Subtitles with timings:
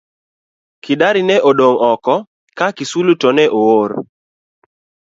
[0.83, 2.13] Kidari ne odong' oko
[2.57, 3.91] ka Kisuli to ne oor.